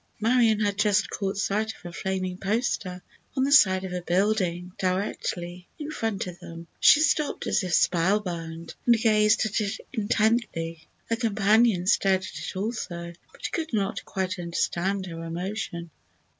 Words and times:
Marion 0.19 0.61
had 0.61 0.79
just 0.79 1.11
caught 1.11 1.37
sight 1.37 1.75
of 1.77 1.85
a 1.85 1.93
flaming 1.93 2.39
"poster" 2.39 3.03
on 3.37 3.43
the 3.43 3.51
side 3.51 3.83
of 3.83 3.93
a 3.93 4.01
building 4.01 4.71
directly 4.79 5.67
in 5.77 5.91
front 5.91 6.25
of 6.25 6.39
them. 6.39 6.65
She 6.79 7.01
stopped 7.01 7.45
as 7.45 7.61
if 7.61 7.75
spellbound 7.75 8.73
and 8.87 8.95
gazed 8.97 9.45
at 9.45 9.61
it 9.61 9.79
intently. 9.93 10.87
Her 11.07 11.17
companion 11.17 11.85
stared 11.85 12.21
at 12.23 12.33
it 12.35 12.55
also, 12.55 13.13
but 13.31 13.51
could 13.51 13.73
not 13.73 14.03
quite 14.03 14.39
understand 14.39 15.05
her 15.05 15.23
emotion. 15.23 15.91